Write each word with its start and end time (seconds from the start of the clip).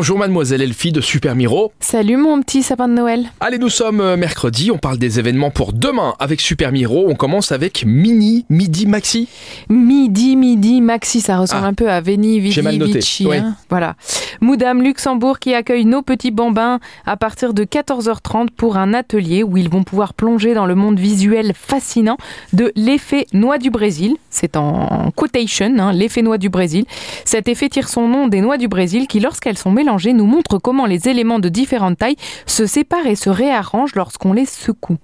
Bonjour 0.00 0.16
mademoiselle 0.16 0.62
Elfie 0.62 0.92
de 0.92 1.02
Super 1.02 1.34
Miro. 1.36 1.72
Salut 1.78 2.16
mon 2.16 2.40
petit 2.40 2.62
sapin 2.62 2.88
de 2.88 2.94
Noël. 2.94 3.26
Allez, 3.38 3.58
nous 3.58 3.68
sommes 3.68 4.00
euh, 4.00 4.16
mercredi, 4.16 4.70
on 4.70 4.78
parle 4.78 4.96
des 4.96 5.18
événements 5.18 5.50
pour 5.50 5.74
demain 5.74 6.14
avec 6.18 6.40
Super 6.40 6.72
Miro. 6.72 7.04
On 7.10 7.14
commence 7.14 7.52
avec 7.52 7.84
Mini, 7.84 8.46
Midi, 8.48 8.86
Maxi. 8.86 9.28
Midi, 9.68 10.36
midi, 10.36 10.80
maxi, 10.80 11.20
ça 11.20 11.36
ressemble 11.36 11.64
Ah. 11.66 11.68
un 11.68 11.74
peu 11.74 11.90
à 11.90 12.00
Veni, 12.00 12.40
Vidi, 12.40 12.52
J'ai 12.54 12.62
mal 12.62 12.76
noté, 12.76 13.00
Vici. 13.00 13.26
oui. 13.26 13.36
hein. 13.36 13.56
Voilà. 13.68 13.94
Moudam 14.40 14.82
Luxembourg 14.82 15.38
qui 15.38 15.54
accueille 15.54 15.84
nos 15.84 16.02
petits 16.02 16.30
bambins 16.30 16.80
à 17.04 17.16
partir 17.16 17.52
de 17.52 17.64
14h30 17.64 18.50
pour 18.50 18.76
un 18.76 18.94
atelier 18.94 19.42
où 19.42 19.56
ils 19.56 19.68
vont 19.68 19.82
pouvoir 19.82 20.14
plonger 20.14 20.54
dans 20.54 20.66
le 20.66 20.74
monde 20.74 20.98
visuel 20.98 21.52
fascinant 21.54 22.16
de 22.52 22.72
l'effet 22.74 23.26
noix 23.32 23.58
du 23.58 23.70
Brésil. 23.70 24.16
C'est 24.30 24.56
en 24.56 25.10
quotation, 25.14 25.74
hein, 25.78 25.92
l'effet 25.92 26.22
noix 26.22 26.38
du 26.38 26.48
Brésil. 26.48 26.84
Cet 27.24 27.48
effet 27.48 27.68
tire 27.68 27.88
son 27.88 28.08
nom 28.08 28.28
des 28.28 28.40
noix 28.40 28.56
du 28.56 28.68
Brésil 28.68 29.06
qui, 29.06 29.20
lorsqu'elles 29.20 29.58
sont 29.58 29.72
mélangées, 29.72 30.12
nous 30.12 30.26
montrent 30.26 30.58
comment 30.58 30.86
les 30.86 31.08
éléments 31.08 31.38
de 31.38 31.48
différentes 31.48 31.98
tailles 31.98 32.16
se 32.46 32.66
séparent 32.66 33.06
et 33.06 33.16
se 33.16 33.30
réarrangent 33.30 33.94
lorsqu'on 33.94 34.32
les 34.32 34.46
secoue. 34.46 34.98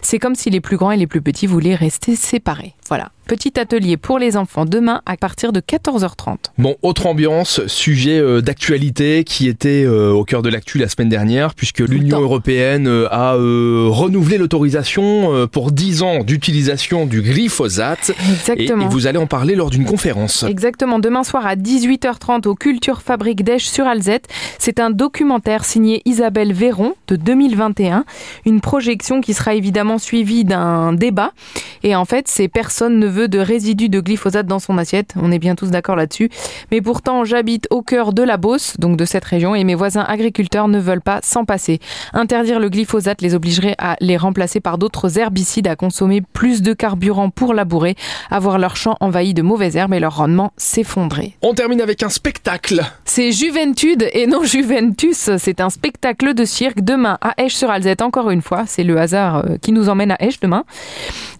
C'est 0.00 0.18
comme 0.18 0.34
si 0.34 0.48
les 0.50 0.60
plus 0.60 0.76
grands 0.76 0.92
et 0.92 0.96
les 0.96 1.06
plus 1.06 1.22
petits 1.22 1.46
voulaient 1.46 1.74
rester 1.74 2.16
séparés. 2.16 2.74
Voilà. 2.88 3.10
Petit 3.28 3.60
atelier 3.60 3.98
pour 3.98 4.18
les 4.18 4.38
enfants 4.38 4.64
demain 4.64 5.02
à 5.04 5.18
partir 5.18 5.52
de 5.52 5.60
14h30. 5.60 6.36
Bon, 6.56 6.76
autre 6.80 7.04
ambiance, 7.04 7.60
sujet 7.66 8.18
euh, 8.18 8.40
d'actualité 8.40 9.22
qui 9.22 9.48
était 9.48 9.84
euh, 9.84 10.12
au 10.12 10.24
cœur 10.24 10.40
de 10.40 10.48
l'actu 10.48 10.78
la 10.78 10.88
semaine 10.88 11.10
dernière, 11.10 11.52
puisque 11.54 11.80
l'Union 11.80 12.22
européenne 12.22 12.88
euh, 12.88 13.06
a 13.10 13.34
renouvelé 13.34 14.38
l'autorisation 14.38 15.46
pour 15.52 15.72
10 15.72 16.02
ans 16.02 16.24
d'utilisation 16.24 17.04
du 17.04 17.20
glyphosate. 17.20 18.08
Et, 18.08 18.32
Exactement. 18.32 18.86
et 18.86 18.88
vous 18.88 19.06
allez 19.06 19.18
en 19.18 19.26
parler 19.26 19.56
lors 19.56 19.68
d'une 19.68 19.84
conférence. 19.84 20.44
Exactement, 20.44 20.98
demain 20.98 21.22
soir 21.22 21.46
à 21.46 21.54
18h30 21.54 22.48
au 22.48 22.54
Culture 22.54 23.02
Fabrique 23.02 23.44
d'Esch 23.44 23.66
sur 23.66 23.86
Alzette. 23.86 24.26
C'est 24.58 24.80
un 24.80 24.88
documentaire 24.88 25.66
signé 25.66 26.00
Isabelle 26.06 26.54
Véron 26.54 26.94
de 27.08 27.16
2021. 27.16 28.06
Une 28.46 28.62
projection 28.62 29.20
qui 29.20 29.34
sera 29.34 29.54
évidemment 29.54 29.98
suivie 29.98 30.46
d'un 30.46 30.94
débat. 30.94 31.32
Et 31.82 31.94
en 31.94 32.04
fait, 32.04 32.28
c'est 32.28 32.48
personne 32.48 32.98
ne 32.98 33.06
veut 33.06 33.28
de 33.28 33.38
résidus 33.38 33.88
de 33.88 34.00
glyphosate 34.00 34.46
dans 34.46 34.58
son 34.58 34.78
assiette. 34.78 35.14
On 35.16 35.32
est 35.32 35.38
bien 35.38 35.54
tous 35.54 35.70
d'accord 35.70 35.96
là-dessus. 35.96 36.30
Mais 36.70 36.80
pourtant, 36.80 37.24
j'habite 37.24 37.66
au 37.70 37.82
cœur 37.82 38.12
de 38.12 38.22
la 38.22 38.36
Beauce, 38.36 38.74
donc 38.78 38.96
de 38.96 39.04
cette 39.04 39.24
région, 39.24 39.54
et 39.54 39.64
mes 39.64 39.74
voisins 39.74 40.04
agriculteurs 40.06 40.68
ne 40.68 40.78
veulent 40.78 41.00
pas 41.00 41.20
s'en 41.22 41.44
passer. 41.44 41.80
Interdire 42.12 42.60
le 42.60 42.68
glyphosate 42.68 43.22
les 43.22 43.34
obligerait 43.34 43.74
à 43.78 43.96
les 44.00 44.16
remplacer 44.16 44.60
par 44.60 44.78
d'autres 44.78 45.18
herbicides, 45.18 45.68
à 45.68 45.76
consommer 45.76 46.20
plus 46.20 46.62
de 46.62 46.72
carburant 46.72 47.30
pour 47.30 47.54
labourer, 47.54 47.96
à 48.30 48.38
voir 48.38 48.58
leurs 48.58 48.76
champs 48.76 48.96
envahis 49.00 49.34
de 49.34 49.42
mauvaises 49.42 49.76
herbes 49.76 49.94
et 49.94 50.00
leur 50.00 50.16
rendement 50.16 50.52
s'effondrer. 50.56 51.36
On 51.42 51.54
termine 51.54 51.80
avec 51.80 52.02
un 52.02 52.08
spectacle. 52.08 52.82
C'est 53.04 53.32
Juventude 53.32 54.08
et 54.12 54.26
non 54.26 54.44
Juventus. 54.44 55.30
C'est 55.38 55.60
un 55.60 55.70
spectacle 55.70 56.34
de 56.34 56.44
cirque 56.44 56.80
demain 56.80 57.18
à 57.20 57.34
Esch-sur-Alzette. 57.42 58.02
Encore 58.02 58.30
une 58.30 58.42
fois, 58.42 58.64
c'est 58.66 58.84
le 58.84 58.98
hasard 58.98 59.36
euh, 59.36 59.56
qui 59.60 59.72
nous 59.72 59.88
emmène 59.88 60.12
à 60.12 60.22
Esch 60.22 60.40
demain. 60.40 60.64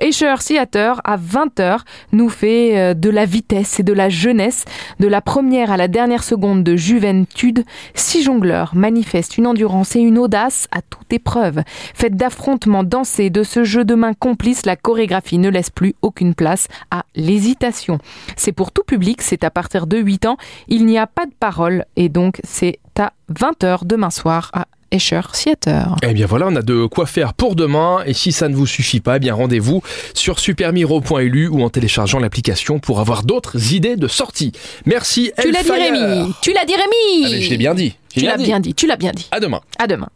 Escher 0.00 0.34
Theater 0.38 1.00
à 1.04 1.16
20h 1.16 1.80
nous 2.12 2.28
fait 2.28 2.78
euh, 2.78 2.94
de 2.94 3.10
la 3.10 3.24
vitesse 3.24 3.80
et 3.80 3.82
de 3.82 3.92
la 3.92 4.08
jeunesse. 4.08 4.64
De 5.00 5.08
la 5.08 5.20
première 5.20 5.70
à 5.70 5.76
la 5.76 5.88
dernière 5.88 6.22
seconde 6.22 6.62
de 6.62 6.76
Juventude, 6.76 7.64
six 7.94 8.22
jongleurs 8.22 8.74
manifestent 8.74 9.38
une 9.38 9.46
endurance 9.46 9.96
et 9.96 10.00
une 10.00 10.18
audace 10.18 10.68
à 10.70 10.82
toute 10.82 11.12
épreuve. 11.12 11.62
Faites 11.94 12.16
d'affrontements 12.16 12.84
dansés, 12.84 13.30
de 13.30 13.42
ce 13.42 13.64
jeu 13.64 13.84
de 13.84 13.94
main 13.94 14.14
complice, 14.14 14.66
la 14.66 14.76
chorégraphie 14.76 15.38
ne 15.38 15.48
laisse 15.48 15.70
plus 15.70 15.94
aucune 16.02 16.34
place 16.34 16.68
à 16.90 17.04
l'hésitation. 17.16 17.98
C'est 18.36 18.52
pour 18.52 18.72
tout 18.72 18.84
public, 18.84 19.20
c'est 19.22 19.44
à 19.44 19.50
partir 19.50 19.86
de 19.86 19.98
8 19.98 20.26
ans. 20.26 20.36
Il 20.68 20.86
n'y 20.86 20.98
a 20.98 21.06
pas 21.06 21.26
de 21.26 21.34
parole 21.38 21.84
et 21.96 22.08
donc 22.08 22.40
c'est 22.44 22.78
à 22.98 23.12
20h 23.32 23.84
demain 23.84 24.10
soir 24.10 24.50
à 24.52 24.66
Escher 24.90 25.20
Theater. 25.32 25.96
Eh 26.02 26.12
bien 26.14 26.26
voilà, 26.26 26.46
on 26.48 26.56
a 26.56 26.62
de 26.62 26.86
quoi 26.86 27.06
faire 27.06 27.34
pour 27.34 27.54
demain. 27.54 28.02
Et 28.06 28.14
si 28.14 28.32
ça 28.32 28.48
ne 28.48 28.54
vous 28.54 28.66
suffit 28.66 29.00
pas, 29.00 29.16
eh 29.16 29.20
bien 29.20 29.34
rendez-vous 29.34 29.82
sur 30.14 30.38
supermiro.lu 30.38 31.48
ou 31.48 31.62
en 31.62 31.70
téléchargeant 31.70 32.18
l'application 32.18 32.78
pour 32.78 33.00
avoir 33.00 33.22
d'autres 33.22 33.72
idées 33.74 33.96
de 33.96 34.08
sortie. 34.08 34.52
Merci. 34.86 35.32
Tu 35.40 35.50
l'as 35.50 35.62
dit. 35.62 35.70
Rémi 35.70 36.34
Tu 36.42 36.52
l'as 36.52 36.64
dit 36.64 36.74
Rémi 36.74 37.42
je 37.42 37.50
l'ai 37.50 37.56
bien 37.56 37.74
dit. 37.74 37.94
Tu 38.08 38.20
l'as 38.20 38.36
bien 38.36 38.60
dit, 38.60 38.74
tu 38.74 38.86
l'as 38.86 38.96
bien 38.96 39.12
dit. 39.12 39.28
À 39.30 39.40
demain. 39.40 39.60
À 39.78 39.86
demain. 39.86 40.08